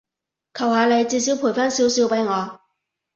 [0.55, 2.59] 求下你，至少賠返少少畀我